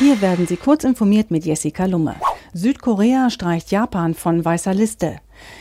Hier 0.00 0.22
werden 0.22 0.46
Sie 0.46 0.56
kurz 0.56 0.84
informiert 0.84 1.30
mit 1.30 1.44
Jessica 1.44 1.84
Lumme. 1.84 2.16
Südkorea 2.54 3.28
streicht 3.28 3.70
Japan 3.70 4.14
von 4.14 4.42
weißer 4.42 4.72
Liste. 4.72 5.20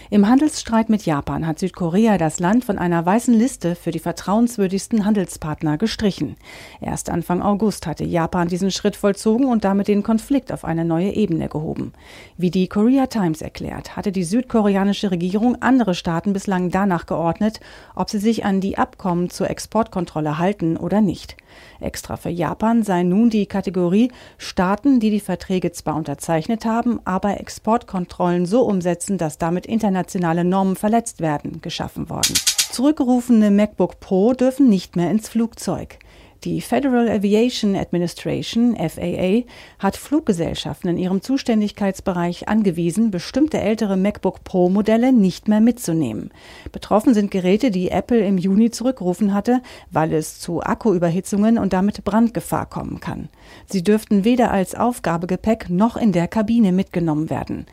Im 0.10 0.28
Handelsstreit 0.28 0.90
mit 0.90 1.06
Japan 1.06 1.46
hat 1.46 1.60
Südkorea 1.60 2.18
das 2.18 2.40
Land 2.40 2.66
von 2.66 2.78
einer 2.78 3.06
weißen 3.06 3.34
Liste 3.34 3.76
für 3.76 3.92
die 3.92 4.00
vertrauenswürdigsten 4.00 5.06
Handelspartner 5.06 5.78
gestrichen. 5.78 6.36
Erst 6.82 7.10
Anfang 7.10 7.42
August 7.42 7.86
hatte 7.86 8.06
Japan 8.06 8.48
diesen 8.48 8.72
Schritt 8.72 8.96
vollzogen 8.96 9.46
und 9.46 9.64
damit 9.64 9.88
den 9.88 10.02
Konflikt 10.02 10.52
auf 10.52 10.66
eine 10.66 10.84
neue 10.84 11.12
Ebene 11.12 11.48
gehoben. 11.48 11.94
Wie 12.38 12.50
die 12.50 12.68
Korea 12.68 13.08
Times 13.08 13.42
erklärt, 13.42 13.96
hatte 13.96 14.12
die 14.12 14.24
südkoreanische 14.24 15.12
Regierung 15.12 15.62
andere 15.62 15.94
Staaten 15.94 16.34
bislang 16.34 16.72
danach 16.72 17.06
geordnet, 17.06 17.60
ob 17.96 18.10
sie 18.10 18.20
sich 18.20 18.46
an 18.46 18.62
die 18.62 18.78
Abkommen 18.78 19.30
zur 19.30 19.50
Exportkontrolle 19.50 20.40
halten 20.40 20.76
oder 20.78 21.02
nicht. 21.02 21.38
Extra 21.80 22.18
für 22.18 22.30
Japan 22.30 22.84
sei 22.84 23.04
nun 23.04 23.30
die 23.30 23.46
Kategorie 23.46 24.12
Staaten, 24.38 25.00
die 25.00 25.10
die 25.10 25.20
Verträge 25.20 25.72
zwar 25.72 25.96
unterzeichnet 25.96 26.66
haben, 26.66 27.00
aber 27.06 27.40
Exportkontrollen 27.40 28.46
so 28.46 28.64
umsetzen, 28.64 29.18
dass 29.18 29.38
damit 29.38 29.66
internationale 29.70 30.44
Normen 30.44 30.76
verletzt 30.76 31.22
werden, 31.22 31.62
geschaffen 31.62 32.10
worden. 32.10 32.34
Zurückgerufene 32.72 33.52
MacBook 33.52 34.00
Pro 34.00 34.34
dürfen 34.34 34.70
nicht 34.70 34.96
mehr 34.96 35.12
ins 35.12 35.30
Flugzeug. 35.30 35.98
Die 36.46 36.62
Federal 36.62 37.10
Aviation 37.10 37.76
Administration 37.76 38.78
FAA 38.78 39.42
hat 39.78 39.98
Fluggesellschaften 39.98 40.90
in 40.90 40.98
ihrem 40.98 41.22
Zuständigkeitsbereich 41.22 42.48
angewiesen, 42.48 43.12
bestimmte 43.12 43.60
ältere 43.60 43.98
MacBook 43.98 44.46
Pro 44.46 44.70
Modelle 44.70 45.12
nicht 45.12 45.50
mehr 45.50 45.60
mitzunehmen. 45.60 46.32
Betroffen 46.72 47.14
sind 47.14 47.30
Geräte, 47.30 47.72
die 47.72 47.92
Apple 47.92 48.26
im 48.26 48.38
Juni 48.38 48.72
zurückgerufen 48.72 49.34
hatte, 49.34 49.62
weil 49.92 50.14
es 50.14 50.40
zu 50.40 50.64
Akkuüberhitzungen 50.64 51.58
und 51.58 51.74
damit 51.74 52.06
Brandgefahr 52.06 52.68
kommen 52.68 53.02
kann. 53.02 53.28
Sie 53.66 53.84
dürften 53.84 54.24
weder 54.24 54.50
als 54.50 54.76
Aufgabegepäck 54.76 55.70
noch 55.70 55.98
in 55.98 56.14
der 56.14 56.30
Kabine 56.30 56.72
mitgenommen 56.72 57.30
werden. 57.30 57.66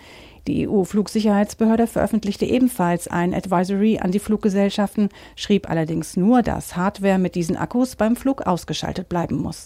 Die 0.46 0.68
EU-Flugsicherheitsbehörde 0.68 1.86
veröffentlichte 1.86 2.44
ebenfalls 2.44 3.08
ein 3.08 3.34
Advisory 3.34 3.98
an 3.98 4.12
die 4.12 4.20
Fluggesellschaften, 4.20 5.08
schrieb 5.34 5.68
allerdings 5.68 6.16
nur, 6.16 6.42
dass 6.42 6.76
Hardware 6.76 7.18
mit 7.18 7.34
diesen 7.34 7.56
Akkus 7.56 7.96
beim 7.96 8.16
Flug 8.16 8.42
ausgeschaltet 8.42 9.08
bleiben 9.08 9.36
muss. 9.36 9.64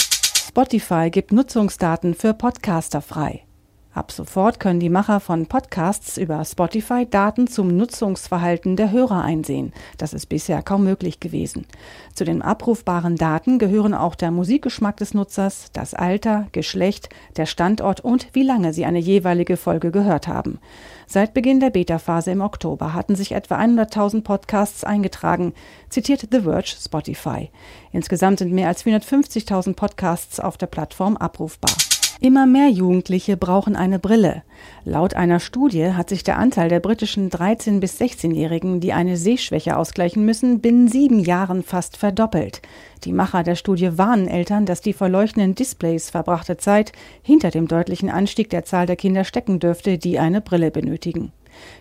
Spotify 0.48 1.10
gibt 1.10 1.32
Nutzungsdaten 1.32 2.14
für 2.14 2.34
Podcaster 2.34 3.02
frei. 3.02 3.44
Ab 3.92 4.12
sofort 4.12 4.60
können 4.60 4.78
die 4.78 4.88
Macher 4.88 5.18
von 5.18 5.46
Podcasts 5.46 6.16
über 6.16 6.44
Spotify 6.44 7.06
Daten 7.10 7.48
zum 7.48 7.76
Nutzungsverhalten 7.76 8.76
der 8.76 8.92
Hörer 8.92 9.24
einsehen. 9.24 9.72
Das 9.98 10.12
ist 10.12 10.26
bisher 10.26 10.62
kaum 10.62 10.84
möglich 10.84 11.18
gewesen. 11.18 11.66
Zu 12.14 12.24
den 12.24 12.40
abrufbaren 12.40 13.16
Daten 13.16 13.58
gehören 13.58 13.92
auch 13.92 14.14
der 14.14 14.30
Musikgeschmack 14.30 14.96
des 14.98 15.12
Nutzers, 15.12 15.70
das 15.72 15.94
Alter, 15.94 16.46
Geschlecht, 16.52 17.08
der 17.36 17.46
Standort 17.46 18.00
und 18.00 18.28
wie 18.32 18.44
lange 18.44 18.72
sie 18.72 18.84
eine 18.84 19.00
jeweilige 19.00 19.56
Folge 19.56 19.90
gehört 19.90 20.28
haben. 20.28 20.60
Seit 21.08 21.34
Beginn 21.34 21.58
der 21.58 21.70
Beta-Phase 21.70 22.30
im 22.30 22.42
Oktober 22.42 22.94
hatten 22.94 23.16
sich 23.16 23.32
etwa 23.32 23.58
100.000 23.58 24.22
Podcasts 24.22 24.84
eingetragen, 24.84 25.52
zitiert 25.88 26.28
The 26.30 26.42
Verge 26.42 26.76
Spotify. 26.80 27.50
Insgesamt 27.90 28.38
sind 28.38 28.52
mehr 28.52 28.68
als 28.68 28.86
450.000 28.86 29.74
Podcasts 29.74 30.38
auf 30.38 30.56
der 30.56 30.68
Plattform 30.68 31.16
abrufbar. 31.16 31.74
Immer 32.22 32.44
mehr 32.44 32.68
Jugendliche 32.68 33.38
brauchen 33.38 33.76
eine 33.76 33.98
Brille. 33.98 34.42
Laut 34.84 35.14
einer 35.14 35.40
Studie 35.40 35.94
hat 35.94 36.10
sich 36.10 36.22
der 36.22 36.38
Anteil 36.38 36.68
der 36.68 36.80
britischen 36.80 37.30
13- 37.30 37.80
bis 37.80 37.98
16-Jährigen, 37.98 38.80
die 38.80 38.92
eine 38.92 39.16
Sehschwäche 39.16 39.74
ausgleichen 39.74 40.26
müssen, 40.26 40.60
binnen 40.60 40.86
sieben 40.86 41.20
Jahren 41.20 41.62
fast 41.62 41.96
verdoppelt. 41.96 42.60
Die 43.04 43.14
Macher 43.14 43.42
der 43.42 43.54
Studie 43.54 43.96
warnen 43.96 44.28
Eltern, 44.28 44.66
dass 44.66 44.82
die 44.82 44.92
verleuchtenden 44.92 45.54
Displays 45.54 46.10
verbrachte 46.10 46.58
Zeit 46.58 46.92
hinter 47.22 47.50
dem 47.50 47.68
deutlichen 47.68 48.10
Anstieg 48.10 48.50
der 48.50 48.66
Zahl 48.66 48.84
der 48.84 48.96
Kinder 48.96 49.24
stecken 49.24 49.58
dürfte, 49.58 49.96
die 49.96 50.18
eine 50.18 50.42
Brille 50.42 50.70
benötigen. 50.70 51.32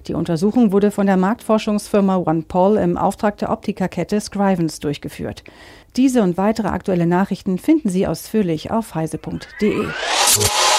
Die 0.08 0.14
Untersuchung 0.14 0.72
wurde 0.72 0.92
von 0.92 1.06
der 1.06 1.18
Marktforschungsfirma 1.18 2.16
OnePoll 2.16 2.78
im 2.78 2.98
Auftrag 2.98 3.38
der 3.38 3.52
Optikerkette 3.52 4.20
Scrivens 4.22 4.80
durchgeführt. 4.80 5.44
Diese 5.98 6.24
und 6.24 6.38
weitere 6.38 6.70
aktuelle 6.70 7.08
Nachrichten 7.08 7.58
finden 7.58 7.90
Sie 7.90 8.08
ausführlich 8.08 8.72
auf 8.72 8.96
heise.de. 8.96 9.86
Thank 10.32 10.79